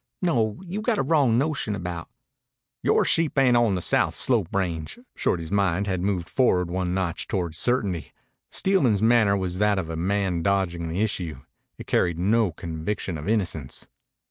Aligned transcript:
No, 0.23 0.59
you 0.65 0.81
got 0.81 0.97
a 0.97 1.03
wrong 1.03 1.37
notion 1.37 1.75
about" 1.75 2.09
"Yore 2.81 3.05
sheep 3.05 3.37
ain't 3.37 3.55
on 3.55 3.75
the 3.75 3.83
south 3.83 4.15
slope 4.15 4.47
range." 4.51 4.97
Shorty's 5.15 5.51
mind 5.51 5.85
had 5.85 6.01
moved 6.01 6.27
forward 6.27 6.71
one 6.71 6.95
notch 6.95 7.27
toward 7.27 7.53
certainty. 7.53 8.11
Steelman's 8.49 9.03
manner 9.03 9.37
was 9.37 9.59
that 9.59 9.77
of 9.77 9.91
a 9.91 9.95
man 9.95 10.41
dodging 10.41 10.89
the 10.89 11.01
issue. 11.03 11.41
It 11.77 11.85
carried 11.85 12.17
no 12.17 12.51
conviction 12.51 13.15
of 13.15 13.29
innocence. 13.29 13.85